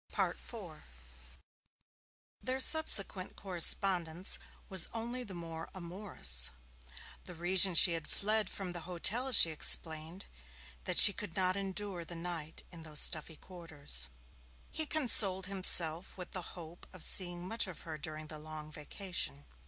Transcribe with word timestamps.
IV 0.17 0.55
Their 2.41 2.59
subsequent 2.59 3.35
correspondence 3.35 4.39
was 4.67 4.87
only 4.95 5.23
the 5.23 5.35
more 5.35 5.69
amorous. 5.75 6.49
The 7.25 7.35
reason 7.35 7.75
she 7.75 7.93
had 7.93 8.07
fled 8.07 8.49
from 8.49 8.71
the 8.71 8.79
hotel, 8.89 9.31
she 9.31 9.51
explained, 9.51 10.25
was 10.27 10.83
that 10.85 10.97
she 10.97 11.13
could 11.13 11.35
not 11.35 11.55
endure 11.55 12.03
the 12.03 12.15
night 12.15 12.63
in 12.71 12.81
those 12.81 12.99
stuffy 13.01 13.35
quarters. 13.35 14.09
He 14.71 14.87
consoled 14.87 15.45
himself 15.45 16.17
with 16.17 16.31
the 16.31 16.41
hope 16.57 16.87
of 16.93 17.03
seeing 17.03 17.47
much 17.47 17.67
of 17.67 17.81
her 17.81 17.99
during 17.99 18.25
the 18.25 18.39
Long 18.39 18.71
Vacation. 18.71 19.45